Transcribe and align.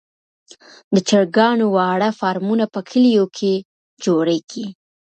د 0.93 0.95
چرګانو 1.09 1.65
واړه 1.75 2.09
فارمونه 2.19 2.65
په 2.73 2.79
کليو 2.89 3.25
کې 3.37 3.53
جوړیږي. 4.03 4.65